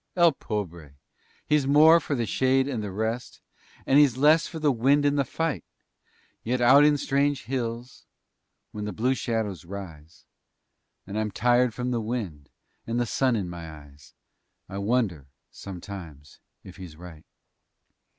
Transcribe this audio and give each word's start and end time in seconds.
El 0.15 0.31
pobre! 0.31 0.95
he's 1.45 1.67
more 1.67 1.99
for 1.99 2.15
the 2.15 2.25
shade 2.25 2.67
and 2.67 2.81
the 2.81 2.89
rest 2.89 3.39
And 3.85 3.99
he's 3.99 4.17
less 4.17 4.47
for 4.47 4.57
the 4.57 4.71
wind 4.71 5.05
and 5.05 5.15
the 5.15 5.23
fight, 5.23 5.63
Yet 6.43 6.59
out 6.59 6.83
in 6.83 6.97
strange 6.97 7.43
hills, 7.43 8.07
when 8.71 8.85
the 8.85 8.93
blue 8.93 9.13
shadows 9.13 9.63
rise 9.63 10.25
And 11.05 11.19
I'm 11.19 11.29
tired 11.29 11.75
from 11.75 11.91
the 11.91 12.01
wind 12.01 12.49
and 12.87 12.99
the 12.99 13.05
sun 13.05 13.35
in 13.35 13.47
my 13.47 13.69
eyes, 13.71 14.15
I 14.67 14.79
wonder, 14.79 15.27
sometimes, 15.51 16.39
if 16.63 16.77
he's 16.77 16.95
right. 16.97 17.23